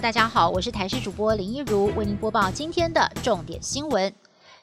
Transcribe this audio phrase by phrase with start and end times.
[0.00, 4.12] 大家好，我是台视主播林一如，为您播报今天的重点新闻。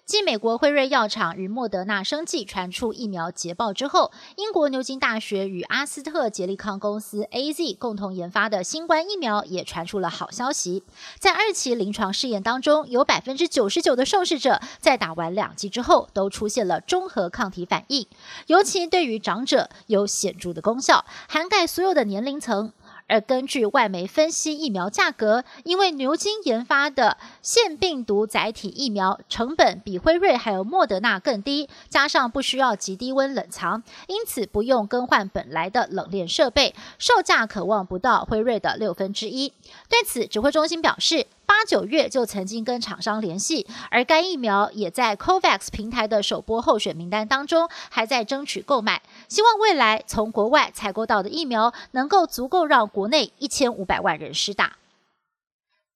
[0.05, 10.83] 继美国辉瑞药厂与莫德纳生技传出疫苗捷报之后，英国牛津大学与阿斯特捷利康公司 A Z 共同研发的新冠疫苗也传出了好消息。
[11.17, 18.05] 在二期临床试验当中，有百分之九十九的受试者在打完两剂之后都出现了中和抗体反应，
[18.47, 22.73] 尤其对于长者有显著的功效，涵盖所有的年龄层。
[23.11, 39.49] 而根据外媒分析，疫苗价格，因为牛津研发的腺病毒载体疫苗成本比辉瑞还有莫德纳更低，加上不需要极低温冷藏，因此不用更换本来的冷链设备，售价可望不到辉瑞的六分之一。
[39.89, 41.27] 对此，指挥中心表示。
[41.51, 49.01] 八九月就曾经跟厂商联系，而该疫苗也在 COVAX 平台的首波候选名单当中，还在争取购买。
[49.27, 54.77] 希望未来从国外采购到的疫苗，能够足够让国内一千五百万人施打。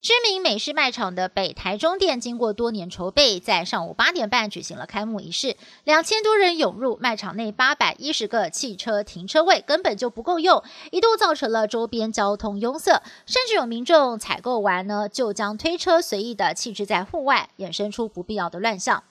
[0.06, 5.56] 知名美式卖场的北台中店，经过多年筹备，在上午八点半举行了开幕仪式。
[5.82, 19.02] 两千多人涌入卖场内，八百一十个汽车停车位根本就不够用，一度造成了周边交通拥塞，甚至有民众采购完呢，就将推车随意的弃置在户外，衍生出不必要的乱象。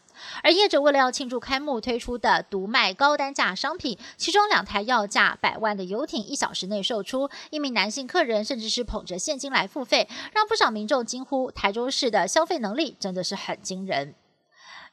[0.44, 14.16] 而业者为了要庆祝开幕推出的独卖高单价商品，其中两台要价百万的游艇一小时内售出，一名男性客人甚至是捧着现金来付费，让不少民众惊呼：台州市的消费能力真的是很惊人。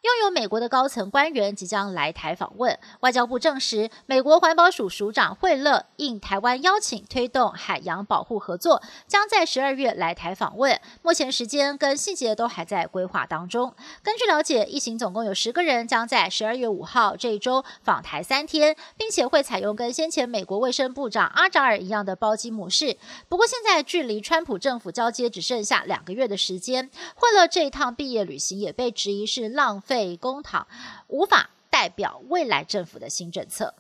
[0.02, 2.76] 拥有美国的高层官员即将来台访问。
[3.00, 10.80] 外交部证实，美国环保署署长惠勒应台湾邀请，推动海洋保护合作，将在十二月来台访问。
[11.02, 13.76] 目前时间跟细节都还在规划当中。
[14.02, 22.96] 根据了解，一行总共有十个人，将在十二月五号这一周访台三天，并且会采用跟先前美国卫生部长阿扎尔一样的包机模式。
[23.28, 29.91] 不过，现在距离川普政府交接只剩下两个月的时间，惠勒这一趟毕业旅行也被质疑是浪费。
[29.92, 30.64] 被公帑
[31.08, 33.74] 无法代表未来政府的新政策。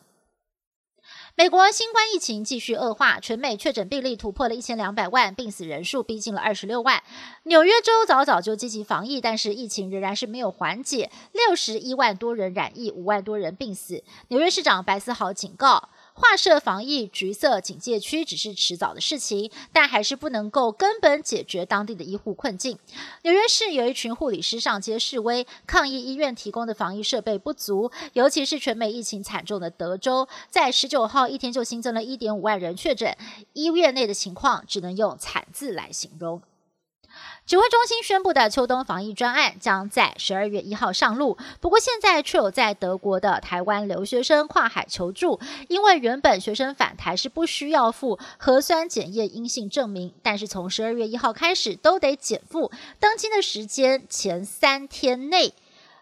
[1.34, 7.02] 美国新冠疫情继续恶化，全美确诊病例突破了一千两百万，病死人数逼近了二十六万。
[7.44, 14.04] 纽约州早早就积极防疫，但是疫情仍然是没有缓解，六十一万多人染疫，五万多人病死。
[14.28, 15.88] 纽约市长白思豪警告。
[16.14, 22.78] 划设防疫橘色警戒区只是迟早的事情，但还是不能够根本解决当地的医护困境。
[23.22, 33.16] 纽约市有一群护理师上街示威，抗议医院提供的防疫设备不足，尤其是全美疫情惨重的德州，在十九号一天就新增了一点五万人确诊，
[33.54, 36.42] 医院内的情况只能用惨字来形容。
[37.44, 52.70] 指挥中心宣布的秋冬防疫专案将在十二月一号上路，不过现在却有在德国的台湾留学生跨海求助，因为原本学生返台是不需要付核酸检验阴性证明，但是从十二月一号开始都得减负，
[53.00, 55.52] 登机的时间前三天内。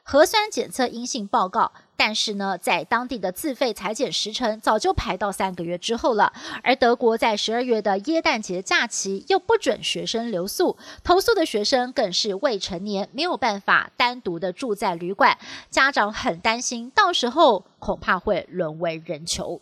[0.02, 6.32] 核酸检测阴性报告，但是呢，在当地的自费裁剪时程早就排到三个月之后了。
[6.62, 15.36] 而德国在十二月的耶诞节假期又不准学生留宿，投诉的学生更是未成年，没有办法单独的住在旅馆，
[15.68, 19.60] 家长很担心，到时候恐怕会沦为人球。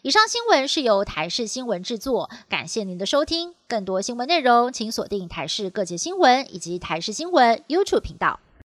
[0.00, 3.54] 以上新闻是由台视新闻制作，感谢您的收听。
[3.68, 8.40] 更多新闻内容，请锁定台视各界新闻以及台视新闻 YouTube 频道。